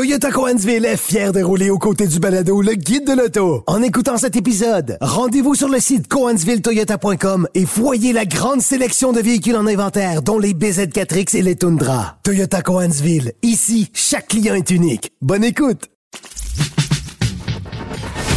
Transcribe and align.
Toyota 0.00 0.30
Coansville 0.30 0.86
est 0.86 0.96
fier 0.96 1.30
de 1.30 1.42
rouler 1.42 1.68
aux 1.68 1.76
côtés 1.76 2.06
du 2.06 2.20
balado 2.20 2.62
Le 2.62 2.72
Guide 2.72 3.06
de 3.06 3.12
l'Auto. 3.12 3.64
En 3.66 3.82
écoutant 3.82 4.16
cet 4.16 4.34
épisode, 4.34 4.96
rendez-vous 5.02 5.54
sur 5.54 5.68
le 5.68 5.78
site 5.78 6.08
coansvilletoyota.com 6.08 7.46
et 7.54 7.66
voyez 7.66 8.14
la 8.14 8.24
grande 8.24 8.62
sélection 8.62 9.12
de 9.12 9.20
véhicules 9.20 9.56
en 9.56 9.66
inventaire, 9.66 10.22
dont 10.22 10.38
les 10.38 10.54
BZ4X 10.54 11.36
et 11.36 11.42
les 11.42 11.54
Tundra. 11.54 12.16
Toyota 12.22 12.62
Coansville. 12.62 13.34
Ici, 13.42 13.90
chaque 13.92 14.28
client 14.28 14.54
est 14.54 14.70
unique. 14.70 15.12
Bonne 15.20 15.44
écoute! 15.44 15.90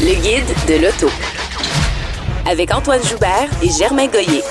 Le 0.01 0.15
Guide 0.15 0.53
de 0.67 0.83
l'Auto. 0.83 1.07
Avec 2.45 2.75
Antoine 2.75 3.01
Joubert 3.05 3.49
et 3.61 3.69
Germain 3.69 4.07
Goyer. 4.07 4.43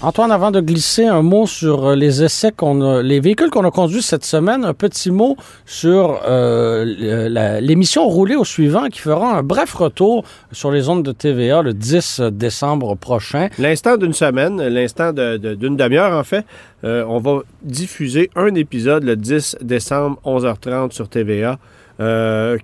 Antoine, 0.00 0.30
avant 0.30 0.52
de 0.52 0.60
glisser 0.60 1.06
un 1.06 1.22
mot 1.22 1.48
sur 1.48 1.88
euh, 1.88 1.96
les 1.96 2.22
essais 2.22 2.52
qu'on 2.52 2.80
a, 2.82 3.02
les 3.02 3.18
véhicules 3.18 3.50
qu'on 3.50 3.64
a 3.64 3.72
conduits 3.72 4.00
cette 4.00 4.24
semaine, 4.24 4.64
un 4.64 4.72
petit 4.72 5.10
mot 5.10 5.36
sur 5.66 6.20
euh, 6.24 7.58
l'émission 7.60 8.06
roulée 8.06 8.36
au 8.36 8.44
suivant 8.44 8.86
qui 8.86 9.00
fera 9.00 9.36
un 9.36 9.42
bref 9.42 9.74
retour 9.74 10.22
sur 10.52 10.70
les 10.70 10.88
ondes 10.88 11.02
de 11.02 11.10
TVA 11.10 11.62
le 11.62 11.74
10 11.74 12.20
décembre 12.30 12.94
prochain. 12.94 13.48
L'instant 13.58 13.96
d'une 13.96 14.12
semaine, 14.12 14.62
l'instant 14.68 15.12
d'une 15.12 15.76
demi-heure 15.76 16.16
en 16.16 16.22
fait, 16.22 16.46
euh, 16.84 17.04
on 17.08 17.18
va 17.18 17.40
diffuser 17.62 18.30
un 18.36 18.54
épisode 18.54 19.02
le 19.02 19.16
10 19.16 19.56
décembre 19.62 20.20
11h30 20.24 20.92
sur 20.92 21.08
TVA. 21.08 21.58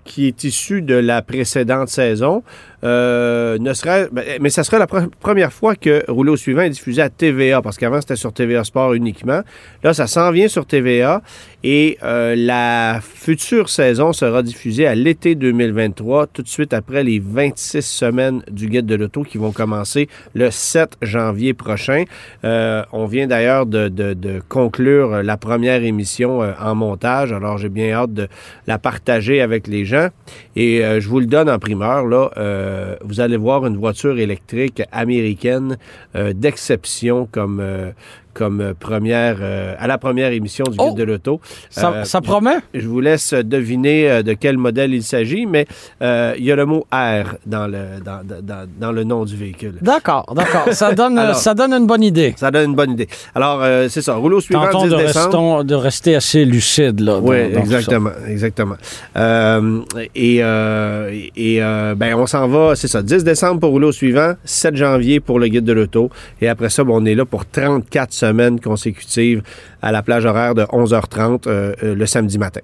qui 0.05 0.29
est 0.29 0.45
issu 0.45 0.83
de 0.83 0.95
la 0.95 1.21
précédente 1.21 1.89
saison. 1.89 2.45
Euh, 2.85 3.59
serait, 3.75 4.09
ben, 4.13 4.25
mais 4.41 4.51
ça 4.51 4.63
sera 4.63 4.79
la 4.79 4.87
pre- 4.87 5.09
première 5.21 5.53
fois 5.53 5.75
que 5.75 6.05
Rouler 6.09 6.31
au 6.33 6.37
suivant 6.37 6.63
est 6.63 6.71
diffusé 6.71 7.03
à 7.03 7.09
TVA, 7.09 7.63
parce 7.63 7.77
qu'avant 7.79 8.01
c'était 8.01 8.17
sur 8.17 8.33
TVA 8.33 8.63
Sport 8.65 8.95
uniquement. 8.95 9.41
Là, 9.83 9.95
ça 9.95 10.07
s'en 10.07 10.31
vient 10.31 10.49
sur 10.49 10.67
TVA 10.67 11.23
et 11.63 11.97
euh, 12.03 12.35
la 12.37 13.01
future 13.03 13.69
saison 13.71 14.13
sera 14.13 14.43
diffusée 14.43 14.87
à 14.87 14.95
l'été 14.95 15.35
2023, 15.35 16.27
tout 16.27 16.43
de 16.43 16.49
suite 16.49 16.75
après 16.75 17.03
les 17.03 17.19
26 17.21 17.81
semaines 17.83 18.43
du 18.51 18.69
Guide 18.69 18.87
de 18.87 18.95
l'Auto 18.97 19.23
qui 19.23 19.39
vont 19.39 19.51
commencer 19.53 20.09
le 20.35 20.51
7 20.51 20.99
janvier 21.03 21.55
prochain. 21.55 22.05
Euh, 22.45 22.83
on 22.93 23.07
vient 23.07 23.27
d'ailleurs 23.27 23.65
de, 23.67 23.89
de- 23.89 24.15
conclure 24.49 25.23
la 25.23 25.37
première 25.37 25.83
émission 25.85 26.41
en 26.61 26.75
montage, 26.75 27.33
alors 27.33 27.57
j'ai 27.59 27.69
bien 27.71 27.93
hâte 27.93 28.13
de 28.13 28.29
la 28.67 28.79
partager 28.79 29.41
avec 29.41 29.67
les 29.67 29.85
gens. 29.85 30.09
Et 30.55 30.83
je 31.01 31.09
vous 31.09 31.21
le 31.21 31.27
donne 31.27 31.49
en 31.49 31.59
primeur, 31.59 32.05
là, 32.07 32.31
euh, 32.75 32.97
vous 33.03 33.21
allez 33.21 33.37
voir 33.37 33.67
une 33.67 33.77
voiture 33.77 34.19
électrique 34.19 34.83
américaine 34.93 35.79
euh, 36.17 36.33
d'exception 36.33 37.29
comme, 37.31 37.61
euh, 37.61 37.93
comme 38.35 38.61
euh, 38.61 38.75
première, 38.79 39.37
euh, 39.41 39.75
à 39.79 39.87
la 39.87 39.97
première 39.99 40.33
émission 40.33 40.65
du 40.65 40.77
Guide 40.77 40.89
Oh! 40.93 40.95
de 40.95 41.05
l'Auto. 41.05 41.41
Ça, 41.71 41.91
Euh, 41.93 42.05
ça 42.05 42.21
promet? 42.21 42.57
je 42.75 42.87
vous 42.87 43.01
laisse 43.01 43.33
deviner 43.33 44.23
de 44.23 44.33
quel 44.35 44.59
modèle 44.59 44.93
il 44.93 45.03
s'agit, 45.03 45.47
mais 45.47 45.67
euh, 46.03 46.35
il 46.37 46.45
y 46.45 46.53
a 46.53 46.57
le 46.57 46.67
mot 46.67 46.87
R 46.93 47.37
dans 47.47 47.67
le, 47.67 48.01
dans, 48.05 48.21
dans- 48.25 48.69
dans 48.81 48.93
le 48.93 49.05
nom 49.05 49.25
du 49.25 49.37
véhicule. 49.37 49.75
D'accord, 49.81 50.27
d'accord. 50.37 50.73
Ça 50.73 50.93
donne, 51.01 51.17
Alors- 51.19 51.37
ça 51.37 51.55
donne 51.55 51.73
une 51.73 51.87
bonne 51.87 52.03
idée. 52.03 52.35
Ça 52.37 52.51
donne 52.51 52.71
une 52.71 52.77
bonne 52.77 52.91
idée. 52.93 53.09
Alors, 53.35 53.63
c'est 53.89 54.03
ça. 54.03 54.15
Rouleau 54.17 54.41
suivant, 54.41 54.67
Tentons 54.67 54.85
10 54.85 54.91
de, 54.91 54.95
restons- 54.97 55.65
de 55.65 55.75
rester 55.75 56.17
assez 56.17 56.45
lucide 56.45 57.01
là. 57.01 57.19
Oui, 57.23 57.37
exactement, 57.37 58.11
exactement. 58.29 58.77
Et 60.15 60.37
et 61.37 61.61
ben 61.97 62.15
on 62.17 62.27
s'en 62.27 62.49
va, 62.49 62.75
c'est 62.77 62.89
ça, 62.89 63.03
10 63.03 63.25
décembre 63.25 63.61
pour 63.61 63.71
rouler 63.71 63.87
au 63.87 63.93
suivant, 63.93 64.35
7 64.45 64.77
janvier 64.77 65.21
pour 65.21 65.39
le 65.39 65.49
guide 65.49 65.65
de 65.65 65.73
l'auto, 65.73 66.11
et 66.41 66.49
après 66.49 66.71
ça, 66.71 66.85
ben, 66.85 66.93
on 66.95 67.05
est 67.05 67.15
là 67.15 67.25
pour 67.25 67.47
34 67.47 68.13
semaines 68.13 68.24
consécutives 68.63 69.43
à 69.83 69.93
la 69.93 70.03
plage 70.03 70.25
horaire 70.25 70.55
de 70.55 70.63
11h30 70.63 71.43
euh, 71.47 71.75
euh, 71.83 71.95
le 71.95 72.07
samedi 72.07 72.39
matin. 72.39 72.61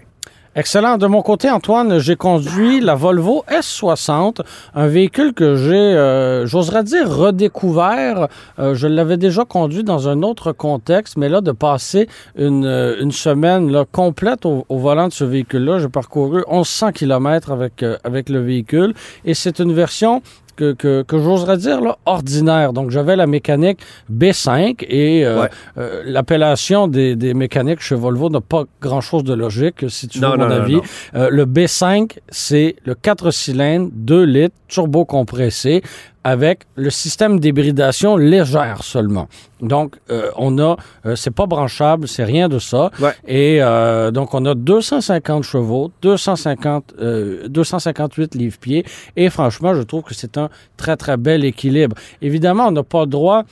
Excellent. 0.56 0.98
De 0.98 1.06
mon 1.06 1.22
côté, 1.22 1.48
Antoine, 1.48 2.00
j'ai 2.00 2.16
conduit 2.16 2.80
la 2.80 2.96
Volvo 2.96 3.44
S60, 3.48 4.40
un 4.74 4.88
véhicule 4.88 5.32
que 5.32 5.54
j'ai, 5.54 5.74
euh, 5.74 6.44
j'oserais 6.44 6.82
dire, 6.82 7.08
redécouvert. 7.08 8.26
Je 8.58 8.88
l'avais 8.88 9.16
déjà 9.16 9.44
conduit 9.44 9.84
dans 9.84 10.08
un 10.08 10.22
autre 10.22 10.50
contexte, 10.50 11.16
mais 11.16 11.28
là, 11.28 11.40
de 11.40 11.52
passer 11.52 12.08
une, 12.36 13.12
semaine 13.12 13.70
là, 13.70 13.84
complète 13.90 14.44
au, 14.44 14.64
volant 14.68 15.06
de 15.06 15.12
ce 15.12 15.22
véhicule-là, 15.22 15.78
j'ai 15.78 15.88
parcouru 15.88 16.42
1100 16.50 16.92
km 16.92 17.52
avec, 17.52 17.84
avec 18.02 18.28
le 18.28 18.40
véhicule 18.40 18.92
et 19.24 19.34
c'est 19.34 19.60
une 19.60 19.72
version 19.72 20.20
que, 20.60 20.72
que, 20.74 21.02
que 21.02 21.18
j'oserais 21.18 21.56
dire 21.56 21.80
là, 21.80 21.96
ordinaire. 22.04 22.72
Donc, 22.74 22.90
j'avais 22.90 23.16
la 23.16 23.26
mécanique 23.26 23.78
B5 24.12 24.84
et 24.88 25.24
euh, 25.24 25.40
Ouais. 25.42 25.48
euh, 25.78 26.02
l'appellation 26.04 26.86
des, 26.86 27.16
des 27.16 27.32
mécaniques 27.34 27.80
chez 27.80 27.94
Volvo 27.94 28.28
n'a 28.28 28.40
pas 28.42 28.64
grand-chose 28.82 29.24
de 29.24 29.32
logique, 29.34 29.84
si 29.88 30.06
tu 30.08 30.18
veux 30.18 30.26
Non, 30.26 30.36
mon 30.36 30.50
avis. 30.50 30.74
non. 30.76 30.82
Euh, 31.14 31.28
le 31.30 31.46
B5, 31.46 32.18
c'est 32.28 32.76
le 32.84 32.94
4 32.94 33.30
cylindres, 33.30 33.88
2 33.94 34.22
litres, 34.24 34.54
turbo 34.68 35.04
compressé, 35.04 35.82
avec 36.24 36.64
le 36.74 36.90
système 36.90 37.40
d'hybridation 37.40 38.16
légère 38.16 38.82
seulement. 38.82 39.28
Donc, 39.60 39.96
euh, 40.10 40.30
on 40.36 40.58
a, 40.58 40.76
euh, 41.06 41.16
c'est 41.16 41.30
pas 41.30 41.46
branchable, 41.46 42.08
c'est 42.08 42.24
rien 42.24 42.48
de 42.48 42.58
ça. 42.58 42.90
Ouais. 43.00 43.12
Et 43.26 43.62
euh, 43.62 44.10
donc, 44.10 44.34
on 44.34 44.44
a 44.46 44.54
250 44.54 45.44
chevaux, 45.44 45.90
250, 46.02 46.94
euh, 47.00 47.48
258 47.48 48.34
livres-pieds. 48.34 48.84
Et 49.16 49.30
franchement, 49.30 49.74
je 49.74 49.82
trouve 49.82 50.02
que 50.02 50.14
c'est 50.14 50.36
un 50.38 50.48
très, 50.76 50.96
très 50.96 51.16
bel 51.16 51.44
équilibre. 51.44 51.96
Évidemment, 52.22 52.66
on 52.68 52.72
n'a 52.72 52.82
pas 52.82 53.02
le 53.02 53.06
droit 53.06 53.44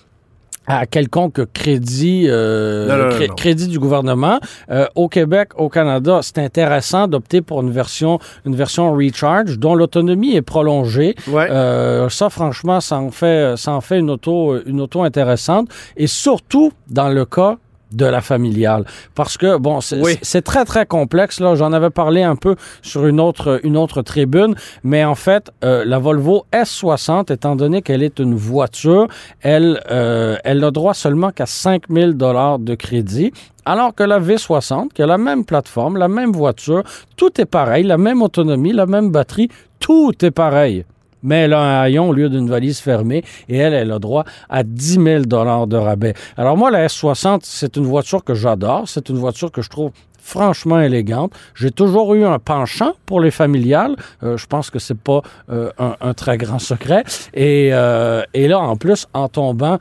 à 0.69 0.87
quelconque 0.87 1.51
crédit, 1.53 2.27
euh, 2.29 2.87
Non, 2.87 2.97
non, 2.97 3.05
non, 3.05 3.11
cré- 3.17 3.29
non. 3.29 3.34
crédit 3.34 3.67
du 3.69 3.79
gouvernement. 3.79 4.39
Euh, 4.71 4.87
au 4.95 5.09
Québec, 5.09 5.51
au 5.56 5.69
Canada, 5.69 6.21
c'est 6.23 6.39
intéressant 6.39 7.09
d'opter 7.09 7.41
pour 7.41 7.62
une 7.62 7.71
version, 7.71 8.19
une 8.45 8.55
version 8.55 8.93
recharge 8.93 9.59
dont 9.59 9.75
l'autonomie 9.75 10.37
est 10.37 10.43
prolongée. 10.43 11.15
Ouais. 11.27 11.49
Euh, 11.51 12.09
ça, 12.11 12.29
franchement, 12.31 12.81
ça 12.81 12.97
en 12.99 13.11
fait, 13.11 13.56
ça 13.56 13.73
en 13.73 13.81
fait 13.81 13.99
une 13.99 14.11
auto, 14.11 14.56
une 14.67 14.81
auto 14.81 15.03
intéressante. 15.03 15.69
Et 15.97 16.06
surtout 16.06 16.71
dans 16.91 17.09
le 17.09 17.25
cas 17.25 17.56
de 17.93 18.06
la 18.06 18.21
familiale. 18.21 18.84
Parce 19.15 19.37
que, 19.38 19.56
bon, 19.56 19.81
c'est 19.81 20.00
Oui. 20.03 20.16
très, 20.44 20.65
très 20.65 20.87
complexe. 20.87 21.41
Là, 21.41 21.54
J'en 21.54 21.72
avais 21.72 21.91
parlé 21.91 22.22
un 22.22 22.37
peu 22.37 22.56
sur 22.82 23.06
une 23.06 23.21
autre, 23.21 23.60
une 23.65 23.76
autre 23.76 24.03
tribune. 24.03 24.54
Mais 24.84 25.04
en 25.04 25.15
fait, 25.15 25.50
euh, 25.65 25.84
la 25.87 25.99
Volvo 25.99 26.44
S60, 26.53 27.32
étant 27.32 27.56
donné 27.56 27.82
qu'elle 27.82 28.03
est 28.03 28.19
une 28.19 28.34
voiture, 28.34 29.09
elle, 29.41 29.81
euh, 29.91 30.37
elle 30.44 30.60
n'a 30.60 30.71
droit 30.71 30.94
seulement 30.94 31.31
qu'à 31.31 31.47
5000 31.47 32.15
dollars 32.15 32.59
de 32.59 32.75
crédit. 32.75 33.32
Alors 33.65 33.94
que 33.94 34.03
la 34.03 34.19
V60, 34.20 34.93
qui 34.94 35.03
a 35.03 35.06
la 35.06 35.19
même 35.19 35.44
plateforme, 35.44 35.97
la 35.99 36.09
même 36.09 36.32
voiture, 36.32 36.82
tout 37.16 37.41
est 37.41 37.44
pareil, 37.47 37.84
la 37.84 37.99
même 37.99 38.22
autonomie, 38.22 38.72
la 38.72 38.87
même 38.87 39.10
batterie, 39.10 39.49
tout 39.78 40.12
est 40.25 40.31
pareil. 40.31 40.84
Mais 41.28 41.43
elle 41.43 41.53
a 41.53 41.61
un 41.61 41.83
haillon 41.83 42.09
au 42.09 42.12
lieu 42.12 42.31
d'une 42.31 42.49
valise 42.49 42.81
fermée 42.81 43.22
et 43.49 43.59
elle, 43.59 43.75
elle 43.75 43.93
a 43.93 43.99
droit 43.99 44.25
à 44.49 44.62
10 44.62 44.93
000 45.05 45.22
de 45.27 45.77
rabais. 45.77 46.15
Alors 46.39 46.56
moi, 46.56 46.71
la 46.71 46.87
S60, 46.87 47.41
c'est 47.43 47.77
une 47.77 47.84
voiture 47.84 48.25
que 48.25 48.33
j'adore. 48.34 48.89
C'est 48.89 49.11
une 49.11 49.19
voiture 49.19 49.53
que 49.53 49.61
je 49.61 49.69
trouve 49.69 49.93
franchement 50.19 50.81
élégante. 50.81 51.33
J'ai 51.55 51.71
toujours 51.71 52.15
eu 52.15 52.25
un 52.25 52.38
penchant 52.38 52.93
pour 53.06 53.21
les 53.21 53.31
familiales. 53.31 53.97
Euh, 54.22 54.37
je 54.37 54.47
pense 54.47 54.71
que 54.71 54.78
c'est 54.78 54.99
pas 54.99 55.22
euh, 55.50 55.71
un, 55.78 56.15
très 56.15 56.38
grand 56.38 56.59
secret. 56.59 57.05
Et, 57.34 57.71
euh, 57.72 58.22
et 58.34 58.49
là, 58.49 58.59
en 58.59 58.77
plus, 58.77 59.06
en 59.15 59.28
tombant 59.28 59.78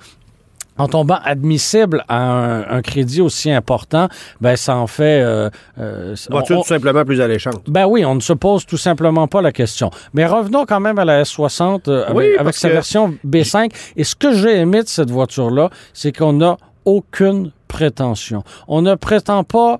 en 0.78 0.88
tombant 0.88 1.20
admissible 1.24 2.04
à 2.08 2.22
un, 2.22 2.70
un 2.78 2.82
crédit 2.82 3.22
aussi 3.22 3.52
important, 3.52 4.08
ben 4.42 4.56
ça 4.56 4.76
en 4.76 4.88
fait. 4.88 5.22
euh, 5.22 5.50
euh, 5.80 6.16
Voiture 6.30 6.58
on- 6.60 6.62
tout 6.62 6.68
simplement 6.68 7.04
plus 7.06 7.22
alléchante. 7.22 7.62
ben 7.68 7.86
oui, 7.88 8.06
on 8.06 8.16
ne 8.16 8.20
se 8.20 8.34
pose 8.34 8.66
tout 8.66 8.78
simplement 8.78 9.28
pas 9.28 9.42
la 9.42 9.52
question. 9.52 9.90
Mais 10.14 10.26
revenons 10.26 10.66
quand 10.66 10.80
même 10.80 11.00
à 11.00 11.06
la 11.06 11.24
S60 11.24 11.88
euh, 11.90 12.04
avec, 12.06 12.16
Oui, 12.18 12.26
avec 12.38 12.54
sa 12.56 12.70
version 12.70 13.14
B5. 13.26 13.72
Et 13.96 14.04
ce 14.04 14.16
que 14.16 14.34
j'ai 14.34 14.58
aimé 14.58 14.84
de 14.84 14.88
cette 14.88 15.10
voiture-là, 15.12 15.70
c'est 15.94 16.16
qu'on 16.16 16.34
n'a 16.34 16.58
aucune 16.86 17.52
prétention. 17.68 18.44
On 18.68 18.82
ne 18.82 18.96
prétend 18.96 19.44
pas 19.44 19.80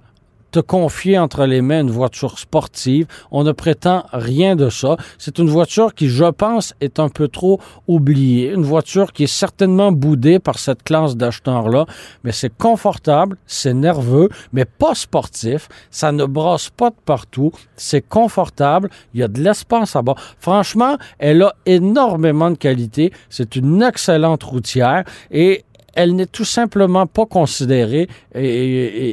confier 0.62 1.18
entre 1.18 1.46
les 1.46 1.62
mains 1.62 1.82
une 1.82 1.92
voiture 1.92 2.40
sportive. 2.40 3.08
On 3.32 3.44
ne 3.44 3.52
prétend 3.52 4.06
rien 4.14 4.56
de 4.56 4.70
ça. 4.70 4.98
C'est 5.18 5.40
une 5.40 5.50
voiture 5.50 5.94
qui, 5.94 6.08
je 6.08 6.26
pense, 6.26 6.74
est 6.82 7.00
un 7.00 7.10
peu 7.10 7.28
trop 7.28 7.60
oubliée. 7.88 8.52
Une 8.52 8.64
voiture 8.64 9.14
qui 9.14 9.24
est 9.24 9.28
certainement 9.28 9.92
boudée 9.92 10.40
par 10.40 10.60
cette 10.60 10.84
classe 10.84 11.16
d'acheteurs-là. 11.16 11.86
Mais 12.24 12.32
c'est 12.32 12.56
confortable, 12.56 13.38
c'est 13.46 13.74
nerveux, 13.74 14.30
mais 14.54 14.66
pas 14.66 14.96
sportif. 14.96 15.70
Ça 15.92 16.12
ne 16.12 16.26
brasse 16.26 16.70
pas 16.70 16.90
de 16.90 16.96
partout. 17.06 17.52
C'est 17.76 18.08
confortable. 18.08 18.90
Il 19.14 19.20
y 19.20 19.24
a 19.24 19.28
de 19.28 19.42
l'espace 19.42 19.96
à 19.96 20.02
bord. 20.02 20.20
Franchement, 20.40 20.98
elle 21.20 21.44
a 21.44 21.54
énormément 21.66 22.52
de 22.52 22.58
qualité. 22.58 23.12
C'est 23.30 23.56
une 23.56 23.82
excellente 23.82 24.44
routière 24.44 25.04
et 25.32 25.64
elle 25.98 26.16
n'est 26.16 26.28
tout 26.28 26.46
simplement 26.46 27.08
pas 27.08 27.26
considérée 27.26 28.08
et, 28.36 28.40
et- 28.46 29.08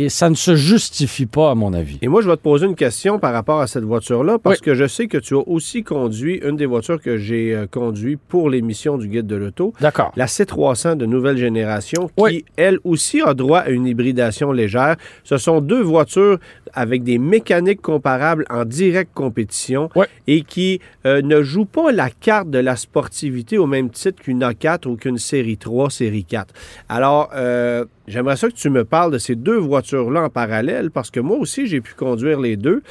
et- 0.00 0.04
et 0.04 0.08
ça 0.08 0.30
ne 0.30 0.34
se 0.34 0.56
justifie 0.56 1.26
pas, 1.26 1.50
à 1.50 1.54
mon 1.54 1.72
avis. 1.74 1.98
Et 2.00 2.08
moi, 2.08 2.22
je 2.22 2.30
vais 2.30 2.36
te 2.36 2.42
poser 2.42 2.66
une 2.66 2.74
question 2.74 3.18
par 3.18 3.32
rapport 3.34 3.60
à 3.60 3.66
cette 3.66 3.84
voiture-là, 3.84 4.38
parce 4.42 4.56
Oui. 4.58 4.64
que 4.64 4.74
je 4.74 4.86
sais 4.86 5.06
que 5.06 5.18
tu 5.18 5.34
as 5.34 5.46
aussi 5.46 5.84
conduit 5.84 6.40
une 6.42 6.56
des 6.56 6.64
voitures 6.66 7.00
que 7.00 7.18
j'ai 7.18 7.54
euh, 7.54 7.66
conduit 7.66 8.16
pour 8.16 8.48
l'émission 8.48 8.96
du 8.96 9.08
Guide 9.08 9.26
de 9.26 9.36
l'Auto, 9.36 9.74
D'accord. 9.80 10.12
la 10.16 10.26
C300 10.26 10.96
de 10.96 11.04
nouvelle 11.06 11.36
génération, 11.36 12.08
qui, 12.08 12.22
Oui. 12.22 12.44
elle 12.56 12.78
aussi, 12.84 13.20
a 13.20 13.34
droit 13.34 13.58
à 13.60 13.68
une 13.68 13.86
hybridation 13.86 14.50
légère. 14.52 14.96
Ce 15.24 15.36
sont 15.36 15.60
deux 15.60 15.82
voitures 15.82 16.38
avec 16.74 17.02
des 17.02 17.18
mécaniques 17.18 17.80
comparables 17.82 18.44
en 18.50 18.64
directe 18.64 19.12
compétition 19.14 19.88
Ouais. 19.96 20.06
et 20.26 20.42
qui 20.42 20.80
euh, 21.06 21.22
ne 21.22 21.42
joue 21.42 21.64
pas 21.64 21.92
la 21.92 22.10
carte 22.10 22.50
de 22.50 22.58
la 22.58 22.76
sportivité 22.76 23.58
au 23.58 23.66
même 23.66 23.90
titre 23.90 24.22
qu'une 24.22 24.40
A4 24.42 24.88
ou 24.88 24.96
qu'une 24.96 25.18
série 25.18 25.56
3, 25.56 25.90
série 25.90 26.24
4. 26.24 26.54
Alors, 26.88 27.30
euh, 27.34 27.84
j'aimerais 28.06 28.36
ça 28.36 28.48
que 28.48 28.54
tu 28.54 28.70
me 28.70 28.84
parles 28.84 29.12
de 29.12 29.18
ces 29.18 29.34
deux 29.34 29.56
voitures-là 29.58 30.22
en 30.24 30.28
parallèle 30.30 30.90
parce 30.90 31.10
que 31.10 31.20
moi 31.20 31.36
aussi, 31.38 31.66
j'ai 31.66 31.80
pu 31.80 31.94
conduire 31.94 32.40
les 32.40 32.56
deux. 32.56 32.82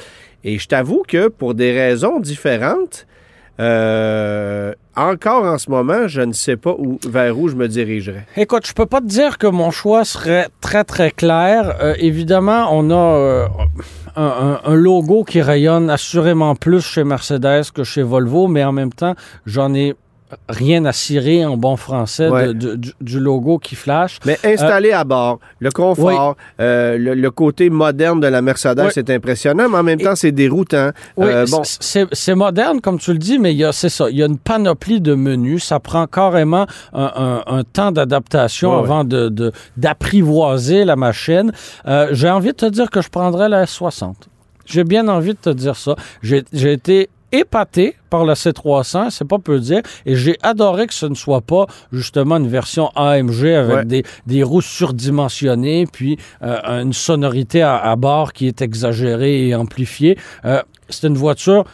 Et 0.44 0.58
je 0.58 0.66
t'avoue 0.68 1.02
que 1.06 1.28
pour 1.28 1.54
des 1.54 1.72
raisons 1.72 2.18
différentes, 2.20 3.06
euh, 3.60 4.72
encore 4.96 5.44
en 5.44 5.58
ce 5.58 5.70
moment, 5.70 6.08
je 6.08 6.22
ne 6.22 6.32
sais 6.32 6.56
pas 6.56 6.74
où, 6.78 6.98
vers 7.06 7.38
où 7.38 7.48
je 7.48 7.56
me 7.56 7.68
dirigerais. 7.68 8.26
Écoute, 8.36 8.66
je 8.66 8.72
peux 8.72 8.86
pas 8.86 9.00
te 9.00 9.06
dire 9.06 9.36
que 9.36 9.46
mon 9.46 9.70
choix 9.70 10.04
serait 10.04 10.48
très 10.62 10.82
très 10.84 11.10
clair. 11.10 11.76
Euh, 11.82 11.94
évidemment, 11.98 12.68
on 12.72 12.90
a 12.90 12.94
euh, 12.94 13.46
un, 14.16 14.74
logo 14.74 15.24
qui 15.24 15.42
rayonne 15.42 15.90
assurément 15.90 16.54
plus 16.54 16.80
chez 16.80 17.04
Mercedes 17.04 17.70
que 17.74 17.84
chez 17.84 18.02
Volvo, 18.02 18.48
mais 18.48 18.64
en 18.64 18.72
même 18.72 18.92
temps, 18.92 19.14
j'en 19.44 19.74
ai 19.74 19.94
rien 20.48 20.84
à 20.84 20.92
cirer 20.92 21.44
en 21.44 21.56
bon 21.56 21.76
français 21.76 22.26
de- 22.26 22.30
Ouais. 22.32 22.54
de- 22.54 22.76
du, 22.76 22.92
du 23.00 23.18
logo 23.20 23.58
qui 23.58 23.74
flash. 23.74 24.18
Mais 24.26 24.38
installé 24.44 24.92
à 24.92 25.04
bord, 25.04 25.38
le 25.58 25.70
confort, 25.70 26.36
euh, 26.60 26.96
le, 26.98 27.14
le 27.14 27.30
côté 27.30 27.70
moderne 27.70 28.20
de 28.20 28.26
la 28.26 28.42
Mercedes 28.42 28.80
Oui. 28.86 28.92
est 28.96 29.10
impressionnant, 29.10 29.68
mais 29.68 29.78
en 29.78 29.82
même 29.82 30.00
temps, 30.00 30.14
c'est 30.16 30.32
déroutant. 30.32 30.90
Oui, 31.16 31.26
Euh, 31.28 31.46
bon, 31.50 31.62
c'est 31.64 32.06
c'est 32.12 32.34
moderne, 32.34 32.80
comme 32.80 32.98
tu 32.98 33.12
le 33.12 33.18
dis, 33.18 33.38
mais 33.38 33.52
il 33.52 33.58
y 33.58 33.64
a, 33.64 33.72
c'est 33.72 33.88
ça, 33.88 34.08
il 34.10 34.16
y 34.16 34.22
a 34.22 34.26
une 34.26 34.38
panoplie 34.38 35.00
de 35.00 35.14
menus. 35.14 35.64
Ça 35.64 35.80
prend 35.80 36.06
carrément 36.06 36.66
un, 36.92 37.42
un- 37.46 37.58
un 37.58 37.64
temps 37.64 37.92
d'adaptation 37.92 38.72
Ouais, 38.74 38.78
avant 38.84 39.04
de, 39.04 39.28
de- 39.28 39.52
d'apprivoiser 39.76 40.84
la 40.84 40.96
machine. 40.96 41.52
Euh, 41.86 42.08
j'ai 42.12 42.30
envie 42.30 42.48
de 42.48 42.56
te 42.56 42.66
dire 42.66 42.90
que 42.90 43.00
je 43.00 43.08
prendrais 43.08 43.48
la 43.48 43.64
S60. 43.64 44.14
J'ai 44.66 44.84
bien 44.84 45.08
envie 45.08 45.32
de 45.34 45.38
te 45.38 45.50
dire 45.50 45.76
ça. 45.76 45.96
J'ai 46.22 46.44
été 46.52 47.08
épaté 47.32 47.96
par 48.10 48.24
la 48.24 48.34
C300, 48.34 49.10
c'est 49.10 49.24
pas 49.26 49.38
peu 49.38 49.58
dire, 49.60 49.82
et 50.06 50.16
j'ai 50.16 50.36
adoré 50.42 50.86
que 50.86 50.94
ce 50.94 51.06
ne 51.06 51.14
soit 51.14 51.40
pas 51.42 51.66
justement 51.92 52.36
une 52.38 52.48
version 52.48 52.88
AMG 52.96 53.44
avec 53.46 53.76
Ouais. 53.76 53.84
des, 53.84 54.02
des 54.26 54.42
roues 54.42 54.62
surdimensionnées, 54.62 55.86
puis 55.86 56.18
euh, 56.42 56.58
une 56.82 56.92
sonorité 56.92 57.62
à, 57.62 57.76
à 57.78 57.96
bord 57.96 58.32
qui 58.32 58.46
est 58.48 58.62
exagérée 58.62 59.46
et 59.48 59.54
amplifiée. 59.54 60.18
Euh, 60.44 60.60
c'est 60.88 61.06
une 61.06 61.16
voiture 61.16 61.64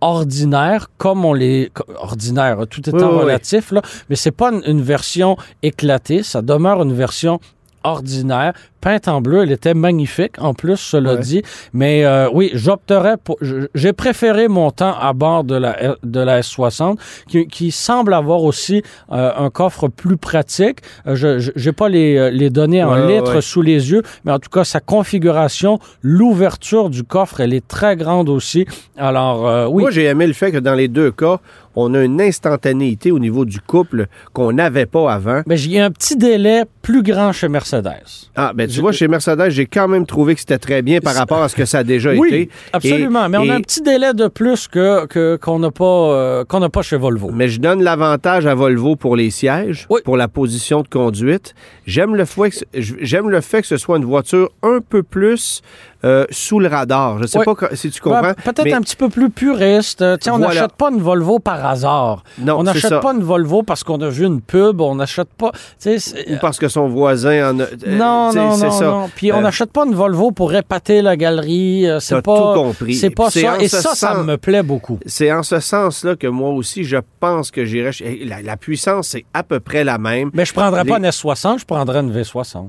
ordinaire, 0.00 0.88
comme 0.98 1.24
on 1.24 1.32
les... 1.32 1.70
Ordinaire, 1.96 2.58
tout 2.68 2.86
étant 2.88 3.10
Oui, 3.12 3.18
relatif, 3.20 3.70
là, 3.72 3.80
mais 4.10 4.16
c'est 4.16 4.32
pas 4.32 4.50
une, 4.52 4.62
une 4.66 4.82
version 4.82 5.36
éclatée, 5.62 6.22
ça 6.22 6.42
demeure 6.42 6.82
une 6.82 6.92
version 6.92 7.40
ordinaire, 7.84 8.52
peinte 8.84 9.08
en 9.08 9.22
bleu, 9.22 9.42
elle 9.44 9.50
était 9.52 9.72
magnifique, 9.72 10.34
en 10.38 10.52
plus, 10.52 10.76
cela 10.76 11.14
Ouais. 11.14 11.20
dit, 11.20 11.42
mais 11.72 12.04
euh, 12.04 12.28
oui, 12.32 12.50
j'opterais 12.52 13.16
pour... 13.16 13.38
J'ai 13.74 13.92
préféré 13.94 14.46
mon 14.48 14.70
temps 14.70 14.94
à 15.00 15.12
bord 15.14 15.42
de 15.44 15.54
la, 15.56 15.96
de 16.02 16.20
la 16.20 16.40
S60, 16.40 16.98
qui, 17.26 17.46
qui 17.46 17.70
semble 17.70 18.12
avoir 18.12 18.42
aussi 18.42 18.82
euh, 19.10 19.30
un 19.36 19.48
coffre 19.48 19.88
plus 19.88 20.18
pratique. 20.18 20.80
Euh, 21.06 21.14
je 21.16 21.50
n'ai 21.64 21.72
pas 21.72 21.88
les, 21.88 22.30
les 22.30 22.50
données 22.50 22.84
en 22.84 22.92
Ouais, 22.92 23.16
litres 23.16 23.36
ouais. 23.36 23.40
sous 23.40 23.62
les 23.62 23.90
yeux, 23.90 24.02
mais 24.24 24.32
en 24.32 24.38
tout 24.38 24.50
cas, 24.50 24.64
sa 24.64 24.80
configuration, 24.80 25.78
l'ouverture 26.02 26.90
du 26.90 27.04
coffre, 27.04 27.40
elle 27.40 27.54
est 27.54 27.66
très 27.66 27.96
grande 27.96 28.28
aussi. 28.28 28.66
Alors, 28.98 29.48
euh, 29.48 29.66
oui, 29.66 29.82
Moi, 29.84 29.90
j'ai 29.90 30.04
aimé 30.04 30.26
le 30.26 30.34
fait 30.34 30.52
que 30.52 30.58
dans 30.58 30.74
les 30.74 30.88
deux 30.88 31.10
cas, 31.10 31.38
on 31.76 31.92
a 31.94 32.02
une 32.04 32.20
instantanéité 32.20 33.10
au 33.10 33.18
niveau 33.18 33.44
du 33.44 33.60
couple 33.60 34.06
qu'on 34.32 34.52
n'avait 34.52 34.86
pas 34.86 35.12
avant. 35.12 35.42
mais 35.46 35.60
il 35.60 35.72
y 35.72 35.78
a 35.80 35.84
un 35.84 35.90
petit 35.90 36.16
délai 36.16 36.62
plus 36.82 37.02
grand 37.02 37.32
chez 37.32 37.48
Mercedes. 37.48 38.28
Ah, 38.36 38.52
ben 38.54 38.68
tu 38.68 38.73
Je- 38.76 38.80
vois, 38.80 38.92
chez 38.92 39.08
Mercedes, 39.08 39.50
j'ai 39.50 39.66
quand 39.66 39.88
même 39.88 40.06
trouvé 40.06 40.34
que 40.34 40.40
c'était 40.40 40.58
très 40.58 40.82
bien 40.82 41.00
par 41.00 41.14
rapport 41.14 41.42
à 41.42 41.48
ce 41.48 41.56
que 41.56 41.64
ça 41.64 41.78
a 41.78 41.84
déjà 41.84 42.12
Oui, 42.14 42.28
été. 42.28 42.50
absolument. 42.72 43.26
Et- 43.26 43.28
mais 43.28 43.38
on 43.38 43.48
a 43.50 43.54
un 43.54 43.60
petit 43.60 43.80
délai 43.82 44.12
de 44.14 44.28
plus 44.28 44.68
que 44.68 45.06
que- 45.06 45.36
qu'on 45.36 45.58
n'a 45.58 45.70
pas 45.70 45.84
euh, 45.84 46.44
qu'on 46.44 46.60
n'a 46.60 46.68
pas 46.68 46.82
chez 46.82 46.96
Volvo. 46.96 47.30
Mais 47.32 47.48
je 47.48 47.60
donne 47.60 47.82
l'avantage 47.82 48.46
à 48.46 48.54
Volvo 48.54 48.96
pour 48.96 49.16
les 49.16 49.30
sièges, 49.30 49.86
Oui. 49.90 50.00
pour 50.04 50.16
la 50.16 50.28
position 50.28 50.82
de 50.82 50.88
conduite. 50.88 51.54
J'aime 51.86 52.14
le, 52.16 52.24
fait 52.24 52.50
que 52.50 52.56
ce- 52.56 52.64
j'aime 53.00 53.28
le 53.30 53.40
fait 53.40 53.60
que 53.62 53.66
ce 53.66 53.76
soit 53.76 53.96
une 53.98 54.04
voiture 54.04 54.50
un 54.62 54.80
peu 54.80 55.02
plus 55.02 55.62
euh, 56.04 56.26
sous 56.30 56.60
le 56.60 56.68
radar. 56.68 57.18
Je 57.22 57.26
sais 57.26 57.38
Oui. 57.38 57.44
pas 57.46 57.54
si 57.74 57.90
tu 57.90 58.00
comprends. 58.00 58.20
Ouais, 58.22 58.34
Peut-être 58.34 58.64
mais- 58.64 58.74
un 58.74 58.80
petit 58.82 58.94
peu 58.96 59.08
plus 59.08 59.30
puriste. 59.30 60.02
Euh, 60.02 60.16
Tiens, 60.20 60.34
on 60.34 60.38
Voilà. 60.38 60.54
n'achète 60.54 60.72
pas 60.76 60.90
une 60.90 61.00
Volvo 61.00 61.38
par 61.38 61.64
hasard. 61.64 62.22
Non, 62.38 62.58
on 62.58 62.62
n'achète 62.64 63.00
pas 63.00 63.12
une 63.14 63.22
Volvo 63.22 63.62
parce 63.62 63.82
qu'on 63.84 64.00
a 64.02 64.08
vu 64.08 64.26
une 64.26 64.40
pub. 64.40 64.80
On 64.80 64.94
n'achète 64.96 65.28
pas. 65.34 65.52
tu 65.80 65.98
sais, 65.98 66.30
Ou 66.30 66.36
parce 66.40 66.58
que 66.58 66.68
son 66.68 66.88
voisin 66.88 67.50
en 67.54 67.60
a. 67.60 67.62
euh, 67.62 67.68
non, 67.86 68.28
tu 68.30 68.34
sais, 68.38 68.44
non, 68.44 68.54
c'est 68.56 68.64
non, 68.66 68.70
ça. 68.70 68.84
non. 68.84 69.10
Puis 69.14 69.32
on 69.32 69.40
n'achète 69.40 69.72
pas 69.72 69.84
une 69.86 69.94
Volvo 69.94 70.30
pour 70.30 70.54
épater 70.54 71.00
la 71.02 71.16
galerie. 71.16 71.86
C'est 72.00 72.20
pas. 72.22 72.36
tout 72.54 72.60
compris. 72.60 72.94
C'est 72.94 73.10
pas 73.10 73.30
ça. 73.30 73.58
Et 73.60 73.68
ça, 73.68 73.94
ça 73.94 74.14
me 74.22 74.36
plaît 74.36 74.62
beaucoup. 74.62 74.98
C'est 75.06 75.32
en 75.32 75.42
ce 75.42 75.60
sens-là 75.60 76.16
que 76.16 76.26
moi 76.26 76.50
aussi, 76.50 76.84
je 76.84 76.98
pense 77.20 77.50
que 77.50 77.64
j'irais. 77.64 77.92
chez- 77.92 78.24
La, 78.24 78.42
la 78.42 78.56
puissance, 78.56 79.08
c'est 79.08 79.24
à 79.32 79.42
peu 79.42 79.60
près 79.60 79.84
la 79.84 79.98
même. 79.98 80.30
Mais 80.34 80.44
je 80.44 80.52
prendrais 80.52 80.84
pas 80.84 80.98
une 80.98 81.04
S60, 81.06 81.60
je 81.60 81.64
prendrais 81.64 82.00
une 82.00 82.12
V60. 82.12 82.68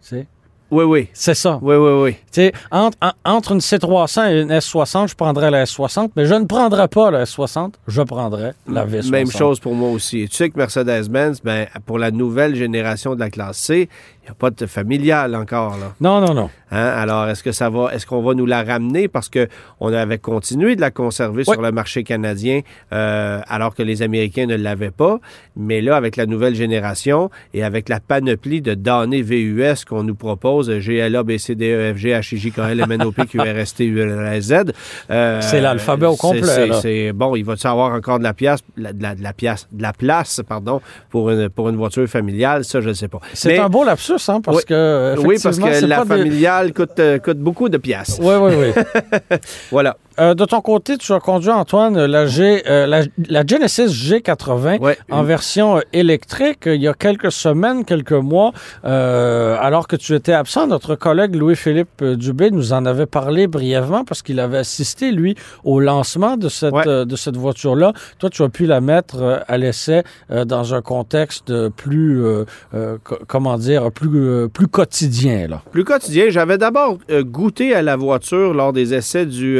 C'est 0.00 0.26
Oui, 0.72 0.84
oui. 0.84 1.08
c'est 1.12 1.34
ça. 1.34 1.58
Oui, 1.62 1.76
oui, 1.76 1.92
oui. 2.02 2.12
Tu 2.32 2.40
sais, 2.40 2.52
entre, 2.70 2.96
en- 3.02 3.12
entre 3.36 3.52
une 3.52 3.58
C300 3.60 4.30
et 4.32 4.40
une 4.40 4.50
S60, 4.50 5.08
je 5.08 5.14
prendrais 5.14 5.50
la 5.50 5.64
S60, 5.64 6.08
mais 6.16 6.24
je 6.24 6.34
ne 6.34 6.46
prendrais 6.46 6.88
pas 6.88 7.10
la 7.10 7.24
S60, 7.24 7.74
je 7.86 8.00
prendrais 8.02 8.54
la 8.66 8.86
V60. 8.86 9.10
Même 9.10 9.30
chose 9.30 9.60
pour 9.60 9.74
moi 9.74 9.90
aussi. 9.90 10.26
Tu 10.30 10.34
sais 10.36 10.48
que 10.50 10.56
Mercedes-Benz, 10.58 11.42
ben, 11.44 11.66
pour 11.86 11.98
la 11.98 12.10
nouvelle 12.10 12.54
génération 12.56 13.14
de 13.14 13.20
la 13.20 13.28
classe 13.30 13.58
C, 13.58 13.88
il 14.22 14.26
n'y 14.26 14.30
a 14.30 14.34
pas 14.34 14.50
de 14.50 14.66
familial 14.66 15.34
encore. 15.34 15.76
Là. 15.78 15.94
Non, 16.00 16.20
non, 16.20 16.32
non. 16.32 16.48
Hein? 16.70 16.76
Alors, 16.96 17.28
est-ce 17.28 17.42
que 17.42 17.50
ça 17.50 17.68
va, 17.70 17.92
est-ce 17.92 18.06
qu'on 18.06 18.22
va 18.22 18.34
nous 18.34 18.46
la 18.46 18.62
ramener? 18.62 19.08
Parce 19.08 19.28
que 19.28 19.48
on 19.80 19.92
avait 19.92 20.18
continué 20.18 20.76
de 20.76 20.80
la 20.80 20.90
conserver 20.92 21.42
Oui. 21.46 21.52
sur 21.52 21.60
le 21.60 21.72
marché 21.72 22.04
canadien 22.04 22.60
euh, 22.92 23.40
alors 23.48 23.74
que 23.74 23.82
les 23.82 24.00
Américains 24.02 24.46
ne 24.46 24.54
l'avaient 24.56 24.92
pas. 24.92 25.18
Mais 25.56 25.80
là, 25.80 25.96
avec 25.96 26.14
la 26.16 26.26
nouvelle 26.26 26.54
génération 26.54 27.30
et 27.52 27.64
avec 27.64 27.88
la 27.88 27.98
panoplie 27.98 28.62
de 28.62 28.74
données 28.74 29.22
VUS 29.22 29.84
qu'on 29.88 30.04
nous 30.04 30.14
propose, 30.14 30.70
GLA, 30.70 31.22
BCDE, 31.24 31.94
FG, 31.96 32.06
HIJ, 32.32 32.52
KL, 32.52 32.86
MNOP, 32.88 33.26
QRST, 33.28 33.80
URZ. 33.80 34.54
euh, 35.10 35.40
C'est 35.42 35.60
l'alphabet 35.60 36.06
au 36.06 36.16
complet, 36.16 36.70
c'est- 36.80 37.12
bon, 37.12 37.34
il 37.34 37.44
va-tu 37.44 37.66
avoir 37.66 37.92
encore 37.92 38.18
de 38.18 38.24
la 38.24 38.34
pièce, 38.34 38.60
de 38.76 38.84
la, 39.02 39.14
de 39.16 39.22
la 39.22 39.32
pièce, 39.32 39.66
de 39.72 39.82
la 39.82 39.92
place, 39.92 40.40
pardon, 40.48 40.80
pour 41.10 41.30
une, 41.30 41.48
pour 41.48 41.68
une 41.68 41.76
voiture 41.76 42.06
familiale? 42.06 42.64
Ça, 42.64 42.80
je 42.80 42.88
ne 42.90 42.94
sais 42.94 43.08
pas. 43.08 43.18
C'est 43.34 43.58
un 43.58 43.68
beau 43.68 43.84
lapsus, 43.84 44.11
hein, 44.28 44.40
parce 44.40 44.58
Oui. 44.58 44.62
que. 44.66 45.14
oui, 45.18 45.36
parce 45.42 45.58
que 45.58 45.84
la 45.86 46.02
des- 46.02 46.06
familiale 46.08 46.72
coûte, 46.72 46.98
euh, 46.98 47.18
coûte 47.18 47.38
beaucoup 47.38 47.68
de 47.68 47.78
pièces. 47.78 48.18
Oui, 48.20 48.34
oui, 48.40 48.52
oui. 48.58 48.82
Voilà. 49.70 49.96
Euh, 50.20 50.34
de 50.34 50.44
ton 50.44 50.60
côté, 50.60 50.98
tu 50.98 51.12
as 51.12 51.20
conduit, 51.20 51.50
Antoine, 51.50 52.04
la, 52.04 52.26
G, 52.26 52.62
euh, 52.68 52.86
la, 52.86 53.02
la 53.28 53.46
Genesis 53.46 53.86
G80 53.88 54.80
Ouais. 54.80 54.98
en 55.10 55.22
version 55.22 55.76
euh, 55.78 55.80
électrique 55.92 56.60
il 56.66 56.80
y 56.82 56.88
a 56.88 56.94
quelques 56.94 57.32
semaines, 57.32 57.84
quelques 57.84 58.12
mois, 58.12 58.52
euh, 58.84 59.56
alors 59.60 59.88
que 59.88 59.96
tu 59.96 60.14
étais 60.14 60.32
absent. 60.32 60.66
Notre 60.66 60.94
collègue 60.96 61.34
Louis-Philippe 61.34 62.04
Dubé 62.04 62.50
nous 62.50 62.72
en 62.72 62.84
avait 62.86 63.06
parlé 63.06 63.46
brièvement 63.46 64.04
parce 64.04 64.22
qu'il 64.22 64.40
avait 64.40 64.58
assisté, 64.58 65.12
lui, 65.12 65.34
au 65.64 65.80
lancement 65.80 66.36
de 66.36 66.48
cette, 66.48 66.72
Ouais. 66.72 67.04
de 67.06 67.16
cette 67.16 67.36
voiture-là. 67.36 67.92
Toi, 68.18 68.30
tu 68.30 68.42
as 68.42 68.48
pu 68.48 68.66
la 68.66 68.80
mettre 68.80 69.44
à 69.48 69.58
l'essai 69.58 70.02
dans 70.30 70.74
un 70.74 70.82
contexte 70.82 71.52
plus, 71.70 72.22
co- 73.04 73.18
comment 73.26 73.56
dire, 73.58 73.90
plus, 73.92 74.48
plus 74.48 74.68
quotidien. 74.68 75.48
Là. 75.48 75.62
Plus 75.70 75.84
quotidien, 75.84 76.26
j'avais 76.28 76.58
d'abord 76.58 76.98
goûté 77.22 77.74
à 77.74 77.82
la 77.82 77.96
voiture 77.96 78.54
lors 78.54 78.72
des 78.72 78.94
essais 78.94 79.26
du, 79.26 79.58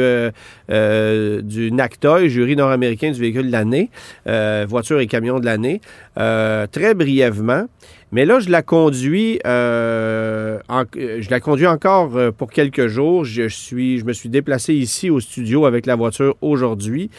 euh, 0.69 1.41
du 1.41 1.71
NACTOY, 1.71 2.29
jury 2.29 2.55
nord-américain 2.55 3.11
du 3.11 3.19
véhicule 3.19 3.47
de 3.47 3.51
l'année, 3.51 3.89
euh, 4.27 4.65
voiture 4.67 4.99
et 4.99 5.07
camion 5.07 5.39
de 5.39 5.45
l'année, 5.45 5.81
euh, 6.17 6.67
très 6.67 6.93
brièvement. 6.93 7.65
Mais 8.11 8.25
là, 8.25 8.39
je 8.39 8.49
la 8.49 8.61
conduis, 8.61 9.39
je 9.43 11.29
la 11.29 11.39
conduis 11.39 11.65
encore 11.65 12.11
pour 12.37 12.51
quelques 12.51 12.85
jours. 12.87 13.25
Je 13.25 14.05
me 14.05 14.13
suis 14.13 14.29
déplacé 14.29 14.75
ici 14.75 15.09
au 15.09 15.19
studio 15.19 15.65
avec 15.65 15.87
la 15.87 15.95
voiture 15.95 16.35
aujourd'hui. 16.41 17.09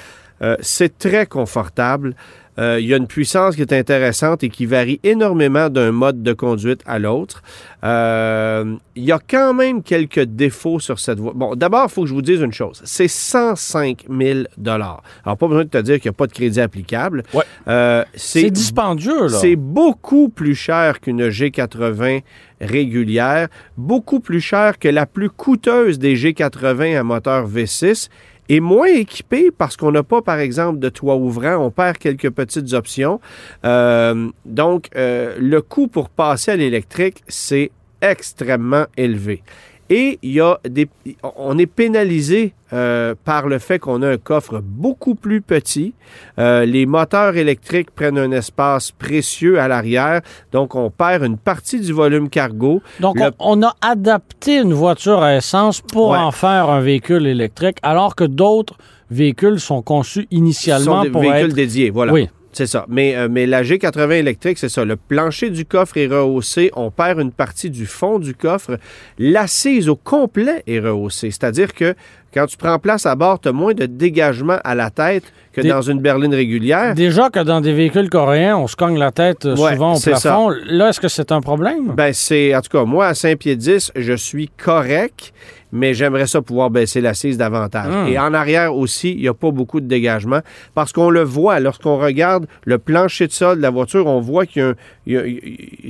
C'est 0.61 0.97
très 0.97 1.27
confortable. 1.27 2.15
Euh, 2.59 2.79
il 2.81 2.87
y 2.87 2.95
a 2.95 2.97
une 2.97 3.07
puissance 3.07 3.57
qui 3.57 3.63
est 3.63 3.73
intéressante 3.73 4.45
et 4.45 4.49
qui 4.49 4.67
varie 4.67 5.01
énormément 5.03 5.69
d'un 5.69 5.93
mode 5.93 6.23
de 6.23 6.33
conduite 6.33 6.83
à 6.87 6.99
l'autre. 6.99 7.43
Euh, 7.85 8.77
il 8.95 9.05
y 9.05 9.13
a 9.13 9.19
quand 9.19 9.55
même 9.55 9.83
quelques 9.83 10.21
défauts 10.23 10.79
sur 10.79 10.99
cette 10.99 11.19
voie. 11.19 11.33
Bon, 11.35 11.55
d'abord, 11.55 11.87
il 11.89 11.93
faut 11.93 12.03
que 12.03 12.09
je 12.09 12.15
vous 12.15 12.23
dise 12.23 12.41
une 12.41 12.53
chose. 12.53 12.81
C'est 12.85 13.09
105 13.09 14.07
000 14.09 14.41
Alors, 14.67 15.03
pas 15.25 15.35
besoin 15.35 15.65
de 15.65 15.69
te 15.69 15.79
dire 15.79 15.97
qu'il 15.97 16.09
n'y 16.09 16.15
a 16.15 16.17
pas 16.17 16.27
de 16.27 16.33
crédit 16.33 16.61
applicable. 16.61 17.25
Ouais. 17.35 17.45
Euh, 17.69 18.05
C'est 18.15 18.51
dispendieux, 18.51 19.25
là. 19.25 19.39
c'est 19.39 19.57
beaucoup 19.57 20.29
plus 20.29 20.55
cher 20.55 21.01
qu'une 21.01 21.29
G80 21.29 22.23
régulière, 22.61 23.49
beaucoup 23.77 24.21
plus 24.21 24.41
cher 24.41 24.79
que 24.79 24.89
la 24.89 25.07
plus 25.07 25.29
coûteuse 25.29 25.99
des 25.99 26.17
G80 26.17 26.99
à 26.99 27.03
moteur 27.03 27.49
V6 27.49 28.09
et 28.49 28.61
moins 28.61 28.89
équipée 28.89 29.51
parce 29.51 29.77
qu'on 29.77 29.93
n'a 29.93 30.03
pas, 30.03 30.23
par 30.23 30.39
exemple, 30.39 30.79
de 30.79 30.89
toit 30.89 31.17
ouvrant. 31.17 31.57
On 31.57 31.71
perd 31.71 31.99
quelques 31.99 32.31
petites 32.31 32.73
options. 32.73 33.21
Euh, 33.65 34.29
donc, 34.45 34.89
euh, 34.97 35.37
le 35.39 35.63
coût 35.63 35.89
pour 35.89 36.09
passer 36.11 36.53
à 36.53 36.57
l'électrique, 36.57 37.23
c'est 37.29 37.71
extrêmement 38.01 38.87
élevé. 38.97 39.43
Et 39.91 40.19
il 40.23 40.33
y 40.33 40.41
a 40.41 40.59
des, 40.69 40.89
on 41.37 41.59
est 41.59 41.67
pénalisé 41.67 42.55
euh, 42.73 43.15
par 43.25 43.47
le 43.49 43.59
fait 43.59 43.79
qu'on 43.79 44.01
a 44.03 44.09
un 44.09 44.17
coffre 44.17 44.61
beaucoup 44.65 45.15
plus 45.15 45.41
petit. 45.43 45.93
Euh, 46.39 46.65
les 46.65 46.87
moteurs 46.87 47.37
électriques 47.37 47.91
prennent 47.91 48.17
un 48.19 48.33
espace 48.33 48.91
précieux 48.93 49.61
à 49.61 49.69
l'arrière, 49.69 50.23
donc 50.53 50.75
on 50.75 50.91
perd 50.91 51.23
une 51.25 51.37
partie 51.37 51.81
du 51.81 51.93
volume 51.93 52.31
cargo. 52.31 52.81
Donc, 53.01 53.19
Le- 53.19 53.31
on, 53.39 53.61
on 53.61 53.63
a 53.67 53.75
adapté 53.83 54.57
une 54.61 54.73
voiture 54.73 55.23
à 55.23 55.37
essence 55.37 55.81
pour 55.81 56.11
Ouais. 56.11 56.19
en 56.19 56.31
faire 56.31 56.71
un 56.71 56.81
véhicule 56.81 57.27
électrique, 57.27 57.77
alors 57.83 58.17
que 58.17 58.25
d'autres 58.25 58.77
véhicules 59.11 59.61
sont 59.61 59.83
conçus 59.83 60.21
Ce 60.21 60.23
sont 60.23 60.27
initialement 60.31 61.03
des 61.03 61.11
pour 61.11 61.21
véhicules 61.21 61.51
être... 61.51 61.55
dédiés, 61.55 61.91
voilà. 61.91 62.13
Oui. 62.13 62.29
C'est 62.55 62.67
ça. 62.67 62.87
Mais, 62.89 63.17
euh, 63.17 63.29
mais 63.29 63.47
la 63.47 63.65
G80 63.65 64.13
électrique, 64.13 64.59
c'est 64.59 64.69
ça. 64.69 64.85
Le 64.85 64.95
plancher 64.95 65.51
du 65.51 65.65
coffre 65.65 65.97
est 65.97 66.07
rehaussé. 66.07 66.71
On 66.77 66.93
perd 66.93 67.19
une 67.19 67.33
partie 67.33 67.69
du 67.69 67.85
fond 67.85 68.21
du 68.21 68.33
coffre. 68.33 68.79
L'assise 69.19 69.89
au 69.89 69.97
complet 69.97 70.63
est 70.69 70.79
rehaussée. 70.79 71.33
C'est-à-dire 71.33 71.75
que 71.75 71.97
quand 72.35 72.47
tu 72.47 72.57
prends 72.57 72.79
place 72.81 73.07
à 73.07 73.15
bord, 73.15 73.41
tu 73.41 73.49
as 73.49 73.53
moins 73.53 73.73
de 73.75 73.87
dégagement 73.87 74.59
à 74.65 74.75
la 74.75 74.91
tête 74.91 75.33
que 75.53 75.61
dans 75.61 75.83
une 75.83 76.01
berline 76.01 76.35
régulière. 76.35 76.95
Déjà 76.95 77.31
que 77.31 77.39
dans 77.39 77.61
des 77.61 77.73
véhicules 77.73 78.11
coréens, 78.11 78.57
on 78.57 78.67
se 78.67 78.75
cogne 78.75 78.99
la 78.99 79.13
tête 79.13 79.47
euh, 79.47 79.57
Ouais, 79.57 79.73
souvent 79.75 79.95
au 79.95 80.01
plafond. 80.01 80.51
Là, 80.67 80.89
est-ce 80.89 81.01
que 81.01 81.07
c'est 81.09 81.31
un 81.31 81.41
problème? 81.41 81.93
Ben, 81.97 82.13
c'est, 82.13 82.55
en 82.57 82.61
tout 82.61 82.77
cas, 82.77 82.85
moi, 82.85 83.07
à 83.07 83.15
5 83.15 83.39
pieds 83.39 83.55
10, 83.55 83.93
je 83.95 84.13
suis 84.15 84.49
correct, 84.49 85.33
mais 85.71 85.95
j'aimerais 85.95 86.27
ça 86.27 86.43
pouvoir 86.43 86.71
baisser 86.71 87.01
l'assise 87.01 87.39
davantage. 87.39 87.93
Hmm. 87.93 88.09
Et 88.09 88.19
en 88.19 88.35
arrière 88.35 88.75
aussi, 88.75 89.13
il 89.13 89.21
n'y 89.21 89.29
a 89.29 89.35
pas 89.35 89.53
beaucoup 89.53 89.81
de 89.81 89.87
dégagement 89.87 90.41
parce 90.75 90.93
qu'on 90.93 91.11
le 91.11 91.23
voit 91.23 91.61
lorsqu'on 91.61 91.99
regarde 91.99 92.47
le 92.65 92.79
plancher 92.79 93.29
de 93.29 93.33
sol 93.33 93.59
de 93.59 93.63
la 93.63 93.71
voiture, 93.71 94.07
on 94.07 94.21
voit 94.21 94.47
qu'il 94.47 94.75
y 95.07 95.17
a 95.17 95.23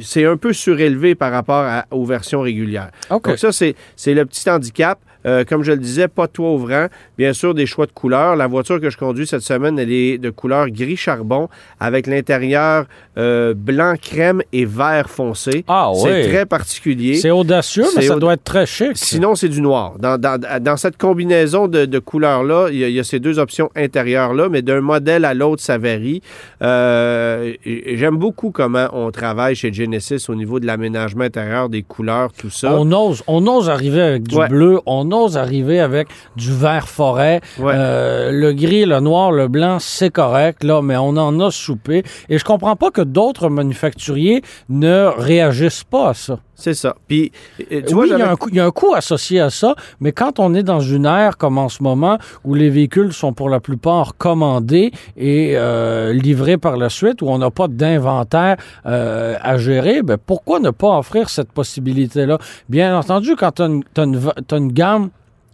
c'est 0.02 0.24
un 0.26 0.36
peu 0.36 0.52
surélevé 0.52 1.14
par 1.14 1.32
rapport 1.32 1.64
à- 1.64 1.86
aux 1.90 2.04
versions 2.04 2.40
régulières. 2.42 2.90
Donc 3.10 3.28
ça, 3.38 3.50
c'est 3.52 3.74
le 4.14 4.24
petit 4.26 4.48
handicap. 4.50 4.98
Euh, 5.26 5.44
comme 5.44 5.62
je 5.62 5.72
le 5.72 5.78
disais, 5.78 6.08
pas 6.08 6.26
de 6.26 6.32
toit 6.32 6.50
ouvrant. 6.52 6.86
Bien 7.18 7.32
sûr, 7.32 7.54
des 7.54 7.66
choix 7.66 7.86
de 7.86 7.92
couleurs. 7.92 8.36
La 8.36 8.46
voiture 8.46 8.80
que 8.80 8.90
je 8.90 8.96
conduis 8.98 9.26
cette 9.26 9.40
semaine, 9.42 9.78
elle 9.78 9.90
est 9.92 10.18
de 10.18 10.30
couleur 10.30 10.68
gris 10.68 10.96
charbon 10.96 11.48
avec 11.80 12.06
l'intérieur 12.06 12.86
euh, 13.16 13.54
blanc 13.56 13.94
crème 14.00 14.42
et 14.52 14.64
vert 14.64 15.08
foncé. 15.08 15.64
Ah 15.68 15.92
C'est 15.94 16.24
oui. 16.24 16.28
très 16.32 16.46
particulier. 16.46 17.14
C'est 17.14 17.30
audacieux, 17.30 17.84
mais 17.96 18.02
C'est 18.02 18.08
ça 18.08 18.16
aud- 18.16 18.20
doit 18.20 18.34
être 18.34 18.44
très 18.44 18.66
chic. 18.66 18.90
Sinon, 18.94 19.34
c'est 19.34 19.48
du 19.48 19.60
noir. 19.60 19.94
Dans, 19.98 20.18
dans- 20.20 20.40
dans 20.60 20.76
cette 20.76 20.96
combinaison 20.98 21.68
de, 21.68 21.84
de 21.84 21.98
couleurs-là, 21.98 22.68
il 22.70 22.78
y, 22.78 22.84
a- 22.84 22.88
il 22.88 22.94
y 22.94 23.00
a 23.00 23.04
ces 23.04 23.20
deux 23.20 23.38
options 23.38 23.70
intérieures-là, 23.76 24.48
mais 24.50 24.62
d'un 24.62 24.80
modèle 24.80 25.24
à 25.24 25.32
l'autre, 25.34 25.62
ça 25.62 25.78
varie. 25.78 26.20
Euh, 26.62 27.52
J'aime 27.64 28.16
beaucoup 28.16 28.50
comment 28.50 28.88
on 28.92 29.10
travaille 29.10 29.54
chez 29.54 29.72
Genesis 29.72 30.26
au 30.28 30.34
niveau 30.34 30.60
de 30.60 30.66
l'aménagement 30.66 31.24
intérieur, 31.24 31.68
des 31.68 31.82
couleurs, 31.82 32.32
tout 32.32 32.50
ça. 32.50 32.74
On 32.74 32.90
ose, 32.92 33.22
on 33.26 33.46
ose 33.46 33.68
arriver 33.70 34.00
avec 34.00 34.24
du 34.24 34.36
Ouais. 34.36 34.48
bleu, 34.48 34.80
on 34.86 35.10
ose 35.14 35.37
arriver 35.38 35.80
avec 35.80 36.09
du 36.37 36.52
vert 36.52 36.88
forêt. 36.88 37.40
Ouais. 37.59 37.73
Euh, 37.75 38.30
le 38.33 38.52
gris, 38.52 38.85
le 38.85 39.00
noir, 39.00 39.33
le 39.33 39.49
blanc, 39.49 39.78
c'est 39.80 40.11
correct, 40.11 40.64
là, 40.64 40.83
mais 40.83 40.97
on 40.97 41.16
en 41.16 41.38
a 41.40 41.50
soupé. 41.50 42.02
Et 42.28 42.38
je 42.38 42.44
comprends 42.44 42.76
pas 42.76 42.90
que 42.90 43.00
d'autres 43.02 43.49
manufacturiers 43.49 44.42
ne 44.68 45.06
réagissent 45.16 45.85
pas 45.85 46.11
à 46.11 46.14
ça. 46.14 46.38
C'est 46.56 46.75
ça. 46.75 46.94
Puis, 47.09 47.33
tu 47.59 47.94
oui, 47.94 48.11
il 48.12 48.18
y, 48.18 48.23
a 48.23 48.30
un 48.30 48.37
coût- 48.37 48.49
il 48.49 48.54
y 48.56 48.61
a 48.61 48.64
un 48.64 48.71
coût 48.71 48.94
associé 48.94 49.40
à 49.40 49.50
ça, 49.50 49.75
mais 49.99 50.12
quand 50.12 50.38
on 50.38 50.54
est 50.54 50.62
dans 50.62 50.78
une 50.78 51.04
ère 51.04 51.37
comme 51.37 51.59
en 51.59 51.68
ce 51.68 51.83
moment, 51.83 52.16
où 52.44 52.54
les 52.54 52.71
véhicules 52.71 53.12
sont 53.12 53.33
pour 53.33 53.49
la 53.49 53.59
plupart 53.59 54.16
commandés 54.16 54.92
et 55.16 55.54
euh, 55.56 56.12
livrés 56.12 56.56
par 56.56 56.76
la 56.76 56.90
suite, 56.90 57.23
où 57.23 57.28
on 57.28 57.38
n'a 57.38 57.50
pas 57.50 57.66
d'inventaire 57.66 58.56
euh, 58.87 59.35
à 59.42 59.56
gérer, 59.56 60.02
ben 60.02 60.16
pourquoi 60.16 60.61
ne 60.61 60.71
pas 60.71 60.97
offrir 60.97 61.28
cette 61.28 61.50
possibilité-là? 61.50 62.38
Bien 62.68 62.97
entendu, 62.97 63.35
quand 63.37 63.50
tu 63.56 63.62
as, 63.62 64.06
va- 64.06 64.35
t'as 64.47 64.59
une 64.59 64.73
gamme 64.73 65.03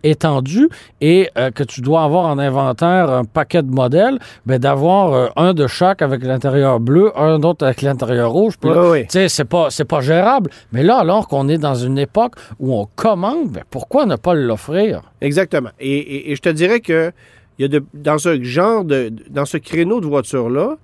étendue 0.02 0.68
et 1.00 1.28
euh, 1.38 1.50
que 1.50 1.62
tu 1.62 1.80
dois 1.80 2.02
avoir 2.04 2.24
en 2.26 2.38
inventaire 2.38 3.10
un 3.10 3.24
paquet 3.24 3.62
de 3.62 3.70
modèles, 3.70 4.18
ben 4.46 4.58
d'avoir 4.58 5.12
euh, 5.12 5.26
un 5.36 5.54
de 5.54 5.66
chaque 5.66 6.02
avec 6.02 6.22
l'intérieur 6.24 6.80
bleu, 6.80 7.12
un 7.18 7.38
d'autre 7.38 7.64
avec 7.64 7.82
l'intérieur 7.82 8.30
rouge. 8.32 8.54
puis 8.60 8.70
là, 8.70 8.90
Oui, 8.90 9.06
oui. 9.10 9.26
c'est 9.28 9.44
pas, 9.44 9.68
c'est 9.70 9.84
pas 9.84 10.00
gérable. 10.00 10.50
Mais 10.72 10.82
là, 10.82 10.98
alors 10.98 11.28
qu'on 11.28 11.48
est 11.48 11.58
dans 11.58 11.74
une 11.74 11.98
époque 11.98 12.34
où 12.58 12.74
on 12.74 12.86
commande, 12.96 13.50
ben 13.50 13.62
pourquoi 13.70 14.06
ne 14.06 14.16
pas 14.16 14.34
l'offrir? 14.34 15.02
Exactement. 15.20 15.70
Et, 15.80 15.98
et- 15.98 16.30
et 16.32 16.36
je 16.36 16.40
te 16.42 16.48
dirais 16.48 16.80
que 16.80 17.12
il 17.58 17.62
y 17.62 17.64
a 17.66 17.68
de, 17.68 17.84
dans 17.92 18.16
ce 18.16 18.42
genre 18.42 18.84
de, 18.84 19.12
dans 19.28 19.44
ce 19.44 19.58
créneau 19.58 20.00
de 20.00 20.06
voiture-là, 20.06 20.76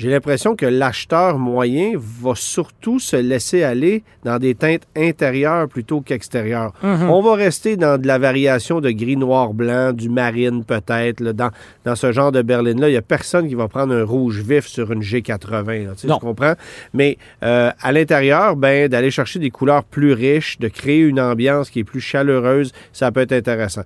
j'ai 0.00 0.08
l'impression 0.08 0.56
que 0.56 0.64
l'acheteur 0.64 1.38
moyen 1.38 1.92
va 1.94 2.32
surtout 2.34 2.98
se 2.98 3.16
laisser 3.16 3.62
aller 3.62 4.02
dans 4.24 4.38
des 4.38 4.54
teintes 4.54 4.84
intérieures 4.96 5.68
plutôt 5.68 6.00
qu'extérieures. 6.00 6.72
On 6.82 7.20
va 7.20 7.34
rester 7.34 7.76
dans 7.76 8.00
de 8.00 8.06
la 8.06 8.16
variation 8.16 8.80
de 8.80 8.90
gris, 8.92 9.18
noir, 9.18 9.52
blanc, 9.52 9.92
du 9.92 10.08
marine 10.08 10.64
peut-être. 10.64 11.22
Dans, 11.22 11.50
dans 11.84 11.96
ce 11.96 12.12
genre 12.12 12.32
de 12.32 12.40
berline-là, 12.40 12.88
il 12.88 12.92
n'y 12.92 12.96
a 12.96 13.02
personne 13.02 13.46
qui 13.46 13.54
va 13.54 13.68
prendre 13.68 13.92
un 13.92 14.02
rouge 14.02 14.40
vif 14.40 14.66
sur 14.66 14.90
une 14.90 15.02
G80. 15.02 15.84
là. 15.84 15.92
Tu 15.94 16.08
sais, 16.08 16.14
comprends? 16.18 16.54
Mais 16.94 17.18
euh, 17.42 17.70
à 17.78 17.92
l'intérieur, 17.92 18.56
ben, 18.56 18.88
d'aller 18.88 19.10
chercher 19.10 19.38
des 19.38 19.50
couleurs 19.50 19.84
plus 19.84 20.14
riches, 20.14 20.58
de 20.60 20.68
créer 20.68 21.00
une 21.00 21.20
ambiance 21.20 21.68
qui 21.68 21.80
est 21.80 21.84
plus 21.84 22.00
chaleureuse, 22.00 22.72
ça 22.94 23.12
peut 23.12 23.20
être 23.20 23.32
intéressant 23.32 23.82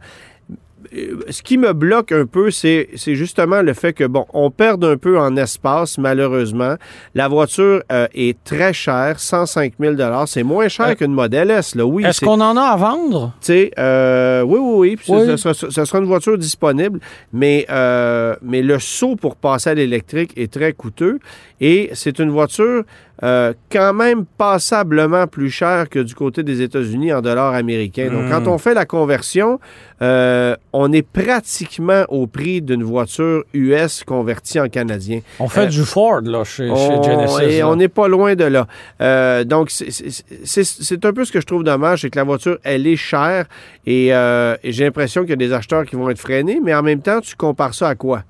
ce 1.30 1.42
qui 1.42 1.58
me 1.58 1.72
bloque 1.72 2.12
un 2.12 2.26
peu, 2.26 2.50
c'est 2.50 2.88
justement 2.96 3.62
le 3.62 3.72
fait 3.74 3.92
que, 3.92 4.04
bon, 4.04 4.26
on 4.32 4.50
perd 4.50 4.84
un 4.84 4.96
peu 4.96 5.18
en 5.18 5.36
espace, 5.36 5.98
malheureusement. 5.98 6.74
La 7.14 7.28
voiture 7.28 7.82
euh, 7.92 8.06
est 8.14 8.36
très 8.44 8.72
chère, 8.72 9.18
105 9.18 9.74
000 9.78 9.94
C'est 10.26 10.42
moins 10.42 10.68
cher 10.68 10.88
Euh, 10.88 10.94
qu'une 10.94 11.12
Model 11.12 11.50
S, 11.50 11.74
là. 11.74 11.84
Oui, 11.86 12.04
Est-ce 12.04 12.24
qu'on 12.24 12.40
en 12.40 12.56
a 12.56 12.62
à 12.62 12.76
vendre? 12.76 13.32
tu 13.40 13.46
sais, 13.46 13.70
euh, 13.78 14.42
oui, 14.42 14.58
oui, 14.60 14.98
oui. 15.08 15.14
Oui. 15.16 15.26
Ce, 15.26 15.36
sera, 15.36 15.54
ce 15.54 15.84
sera 15.84 15.98
une 15.98 16.04
voiture 16.06 16.38
disponible, 16.38 17.00
mais, 17.32 17.66
euh, 17.70 18.34
mais 18.42 18.62
le 18.62 18.78
saut 18.78 19.16
pour 19.16 19.36
passer 19.36 19.70
à 19.70 19.74
l'électrique 19.74 20.32
est 20.36 20.52
très 20.52 20.72
coûteux. 20.72 21.18
Et 21.60 21.90
c'est 21.94 22.18
une 22.18 22.30
voiture 22.30 22.82
euh, 23.22 23.52
quand 23.70 23.94
même 23.94 24.24
passablement 24.36 25.26
plus 25.26 25.50
chère 25.50 25.88
que 25.88 26.00
du 26.00 26.14
côté 26.14 26.42
des 26.42 26.62
États-Unis 26.62 27.12
en 27.12 27.20
dollars 27.22 27.54
américains. 27.54 28.10
Donc, 28.10 28.28
quand 28.30 28.48
on 28.50 28.58
fait 28.58 28.74
la 28.74 28.84
conversion, 28.86 29.60
euh, 30.02 30.56
on 30.76 30.92
est 30.92 31.02
pratiquement 31.06 32.04
au 32.08 32.26
prix 32.26 32.60
d'une 32.60 32.82
voiture 32.82 33.44
US 33.54 34.02
convertie 34.04 34.58
en 34.58 34.68
canadien. 34.68 35.20
On 35.38 35.48
fait 35.48 35.62
Euh, 35.62 35.66
du 35.66 35.84
Ford, 35.84 36.20
là, 36.22 36.42
chez, 36.42 36.66
Genesis. 36.66 37.42
et 37.44 37.58
là. 37.60 37.68
on 37.68 37.76
n'est 37.76 37.88
pas 37.88 38.08
loin 38.08 38.34
de 38.34 38.42
là. 38.44 38.66
Euh, 39.00 39.44
donc, 39.44 39.70
c'est- 39.70 41.04
un 41.04 41.12
peu 41.12 41.24
ce 41.24 41.30
que 41.30 41.40
je 41.40 41.46
trouve 41.46 41.62
dommage, 41.62 42.00
c'est 42.02 42.10
que 42.10 42.18
la 42.18 42.24
voiture, 42.24 42.58
elle 42.64 42.86
est 42.88 42.96
chère 42.96 43.46
et, 43.86 44.12
euh, 44.12 44.56
et 44.64 44.72
j'ai 44.72 44.82
l'impression 44.84 45.20
qu'il 45.22 45.30
y 45.30 45.34
a 45.34 45.36
des 45.36 45.52
acheteurs 45.52 45.84
qui 45.86 45.94
vont 45.94 46.10
être 46.10 46.18
freinés, 46.18 46.60
mais 46.62 46.74
en 46.74 46.82
même 46.82 47.00
temps, 47.02 47.20
tu 47.20 47.36
compares 47.36 47.74
ça 47.74 47.88
à 47.90 47.94
quoi? 47.94 48.24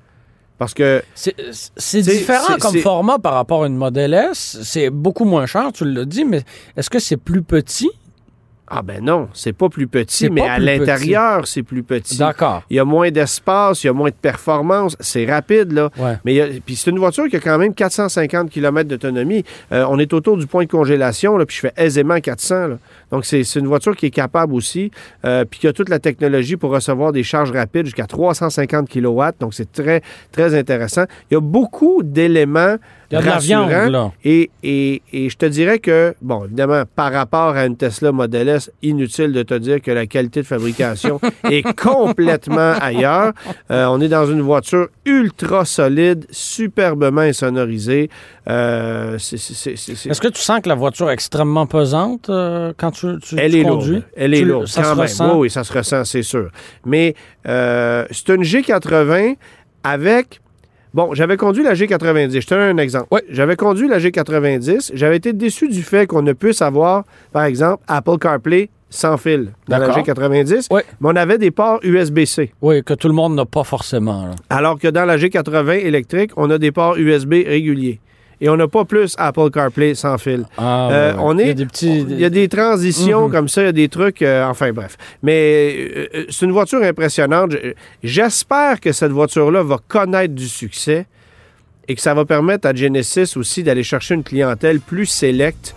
Parce 0.59 0.75
que 0.75 1.03
C'est 1.15 2.01
différent 2.03 2.57
comme 2.61 2.77
format 2.79 3.19
par 3.19 3.35
rapport 3.35 3.65
à 3.65 3.67
une 3.67 3.77
Model 3.77 4.13
S. 4.15 4.59
C'est 4.63 4.91
beaucoup 4.91 5.25
moins 5.25 5.47
cher, 5.47 5.73
tu 5.73 5.85
l'as 5.85 6.05
dit, 6.05 6.25
mais 6.25 6.43
est-ce 6.77 6.91
que 6.91 6.99
c'est 6.99 7.17
plus 7.17 7.43
petit? 7.43 7.91
Ah 8.67 8.81
ben 8.81 9.05
non, 9.05 9.29
c'est 9.35 9.53
pas 9.53 9.69
plus 9.69 9.87
petit, 9.87 10.31
mais 10.31 10.41
à 10.41 10.59
l'intérieur, 10.59 11.47
c'est 11.47 11.63
plus 11.63 11.83
petit. 11.83 12.17
D'accord. 12.17 12.63
Il 12.71 12.77
y 12.77 12.79
a 12.79 12.85
moins 12.85 13.11
d'espace, 13.11 13.85
il 13.85 13.89
y 13.89 13.91
a 13.91 13.93
moins 13.93 14.09
de 14.09 14.15
performance, 14.15 14.97
c'est 15.01 15.27
rapide, 15.27 15.73
là. 15.73 15.91
Ouais. 15.99 16.17
Mais 16.25 16.61
puis 16.65 16.75
c'est 16.75 16.91
une 16.91 16.99
voiture 16.99 17.29
qui 17.29 17.37
a 17.37 17.41
quand 17.41 17.59
même 17.59 17.75
450 17.75 18.49
km 18.49 18.89
d'autonomie. 18.89 19.45
Euh, 19.73 19.85
on 19.91 19.99
est 19.99 20.13
autour 20.15 20.39
du 20.39 20.47
point 20.47 20.65
de 20.65 20.71
congélation, 20.71 21.37
là, 21.37 21.45
puis 21.45 21.57
je 21.57 21.61
fais 21.61 21.73
aisément 21.77 22.19
400. 22.19 22.69
là. 22.69 22.79
Donc 23.11 23.27
c'est 23.27 23.45
c'est 23.45 23.61
une 23.61 23.67
voiture 23.67 23.95
qui 23.95 24.07
est 24.07 24.11
capable 24.11 24.55
aussi, 24.55 24.91
euh, 25.27 25.45
puis 25.45 25.61
qui 25.61 25.69
a 25.69 25.73
toute 25.75 25.91
la 25.91 25.99
technologie 25.99 26.57
pour 26.57 26.71
recevoir 26.71 27.13
des 27.13 27.23
charges 27.23 27.53
rapides 27.53 27.85
jusqu'à 27.85 28.07
350 28.07 28.89
kW. 28.89 29.23
Donc 29.41 29.53
c'est 29.53 29.71
très, 29.71 30.01
très 30.33 30.55
intéressant. 30.59 31.05
Il 31.31 31.35
y 31.35 31.37
a 31.37 31.41
beaucoup 31.41 32.03
d'éléments 32.03 32.77
Il 33.15 33.17
y 33.17 33.19
a 33.19 33.21
de 33.23 33.27
la 33.27 33.33
rassurants. 33.35 33.67
viande, 33.69 33.93
là. 33.93 34.13
Et, 34.25 34.51
et- 34.63 35.03
et 35.13 35.29
je 35.31 35.37
te 35.37 35.47
dirais 35.47 35.79
que, 35.79 36.15
bon, 36.23 36.45
évidemment, 36.45 36.83
par 36.97 37.13
rapport 37.13 37.55
à 37.57 37.67
une 37.67 37.77
Tesla 37.77 38.13
Model 38.13 38.49
S, 38.49 38.71
inutile 38.83 39.33
de 39.33 39.43
te 39.43 39.55
dire 39.55 39.81
que 39.81 39.91
la 39.91 40.07
qualité 40.07 40.43
de 40.43 40.47
fabrication 40.47 41.21
est 41.51 41.63
complètement 41.81 42.73
ailleurs. 42.81 43.33
Euh, 43.71 43.87
on 43.87 44.01
est 44.01 44.09
dans 44.09 44.27
une 44.27 44.41
voiture 44.41 44.89
ultra 45.05 45.65
solide, 45.65 46.27
superbement 46.31 47.21
insonorisée. 47.23 48.11
Euh, 48.49 49.17
Est-ce 49.17 50.21
que 50.21 50.29
tu 50.29 50.41
sens 50.41 50.61
que 50.61 50.69
la 50.69 50.75
voiture 50.75 51.11
est 51.11 51.15
extrêmement 51.15 51.67
pesante 51.67 52.29
euh, 52.31 52.73
quand 52.77 52.91
tu, 52.91 53.19
tu, 53.23 53.37
elle 53.39 53.53
tu 53.53 53.61
est 53.61 53.63
conduis? 53.63 53.91
lourde. 53.93 54.05
Elle 54.17 54.35
est 54.35 54.39
Tu- 54.39 54.45
lourde, 54.45 54.67
ça 54.67 54.83
quand 54.83 54.89
se 54.91 54.95
même. 54.95 55.03
ressent? 55.03 55.33
Oui, 55.35 55.39
oui, 55.41 55.51
ça 55.51 55.65
se 55.65 55.73
ressent, 55.73 56.05
c'est 56.05 56.23
sûr. 56.23 56.51
Mais 56.85 57.15
euh, 57.47 58.05
c'est 58.11 58.29
une 58.31 58.43
G80 58.43 59.37
avec... 59.83 60.41
Bon, 60.95 61.13
j'avais 61.13 61.37
conduit 61.37 61.65
la 61.65 61.75
G90. 61.75 62.41
Je 62.41 62.47
te 62.47 62.55
donne 62.55 62.79
un 62.79 62.81
exemple. 62.81 63.09
Oui. 63.11 63.21
J'avais 63.29 63.57
conduit 63.57 63.89
la 63.89 63.99
G90. 63.99 64.93
J'avais 64.95 65.17
été 65.17 65.33
déçu 65.33 65.69
du 65.69 65.83
fait 65.83 66.07
qu'on 66.07 66.23
ne 66.23 66.33
puisse 66.33 66.63
avoir, 66.63 67.03
par 67.33 67.45
exemple, 67.45 67.83
Apple 67.89 68.17
CarPlay 68.19 68.71
sans 68.91 69.17
fil 69.17 69.51
dans 69.67 69.79
la 69.79 69.89
D'accord. 69.89 70.05
G90. 70.05 70.69
Oui. 70.71 70.83
Mais 71.01 71.09
on 71.11 71.17
avait 71.17 71.37
des 71.39 71.51
ports 71.51 71.81
USB-C. 71.83 72.53
Oui, 72.63 72.85
que 72.85 72.95
tout 72.95 73.09
le 73.09 73.15
monde 73.15 73.35
n'a 73.35 73.45
pas 73.45 73.65
forcément. 73.65 74.27
là. 74.27 74.35
Alors 74.51 74.79
que 74.79 74.87
dans 74.87 75.05
la 75.05 75.17
G80 75.17 75.81
électrique, 75.81 76.31
on 76.37 76.49
a 76.51 76.59
des 76.59 76.71
ports 76.71 76.97
USB 76.97 77.33
réguliers. 77.45 77.99
Et 78.41 78.49
on 78.49 78.57
n'a 78.57 78.69
pas 78.69 78.85
plus 78.85 79.15
Apple 79.19 79.51
CarPlay 79.51 79.95
sans 79.95 80.19
fil. 80.19 80.45
Ah, 80.59 80.89
Euh, 80.91 81.13
ouais, 81.13 81.19
on 81.21 81.39
Il 81.39 81.47
y 81.47 81.49
est, 81.49 81.51
a 81.51 81.55
des 81.55 81.67
petits. 81.67 82.01
il 82.09 82.19
y 82.21 82.25
a 82.25 82.31
des 82.31 82.49
transitions 82.49 83.27
Mhm. 83.29 83.33
comme 83.33 83.49
ça, 83.49 83.63
il 83.63 83.67
y 83.67 83.69
a 83.69 83.73
des 83.73 83.89
trucs, 83.89 84.23
euh, 84.23 84.45
enfin 84.45 84.73
bref. 84.73 84.97
Mais 85.23 85.77
euh, 86.15 86.25
c'est 86.31 86.45
une 86.47 86.53
voiture 86.53 86.83
impressionnante. 86.83 87.53
Je- 87.53 87.73
J'espère 88.03 88.81
que 88.81 88.93
cette 88.93 89.13
voiture-là 89.13 89.63
va 89.63 89.79
connaître 89.87 90.35
du 90.35 90.49
succès 90.49 91.07
et 91.89 91.95
que 91.95 92.01
ça 92.01 92.15
va 92.15 92.25
permettre 92.25 92.67
à 92.69 92.75
Genesis 92.75 93.37
aussi 93.37 93.63
d'aller 93.63 93.83
chercher 93.83 94.15
une 94.15 94.25
clientèle 94.25 94.81
plus 94.81 95.07
sélecte, 95.07 95.75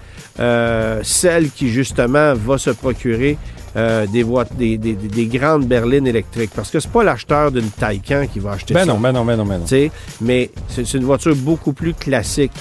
celle 1.03 1.49
qui 1.51 1.69
justement 1.69 2.33
va 2.33 2.57
se 2.57 2.69
procurer 2.69 3.37
euh, 3.77 4.05
des, 4.07 4.25
des, 4.57 4.77
des- 4.77 4.93
des- 4.95 5.07
des 5.07 5.25
grandes 5.37 5.65
berlines 5.67 6.07
électriques. 6.07 6.51
Parce 6.55 6.69
que 6.71 6.79
c'est 6.79 6.91
pas 6.91 7.03
l'acheteur 7.03 7.51
d'une 7.51 7.69
Taycan 7.69 8.25
qui 8.31 8.39
va 8.39 8.51
acheter 8.53 8.73
Ben 8.73 8.81
ça. 8.85 8.93
non, 8.93 8.99
ben 8.99 9.11
non, 9.11 9.23
ben 9.23 9.35
non, 9.37 9.45
ben 9.45 9.59
non. 9.59 9.65
Mais 10.21 10.49
c'est 10.67 10.85
c'est 10.85 10.97
une 10.97 11.03
voiture 11.05 11.35
beaucoup 11.35 11.73
plus 11.73 11.93
classique. 11.93 12.51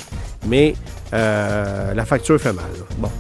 Mais 0.47 0.75
euh, 1.15 1.95
la 1.95 2.05
facture 2.05 2.39
fait 2.41 2.53
mal. 2.53 2.65
là. 2.79 2.85
Bon. 2.99 3.11